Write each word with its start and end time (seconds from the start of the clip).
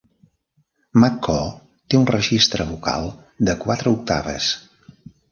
McCoo 1.01 1.51
té 1.93 1.99
un 1.99 2.07
registre 2.11 2.65
vocal 2.69 3.05
de 3.49 3.55
quatre 3.65 3.93
octaves. 3.99 4.49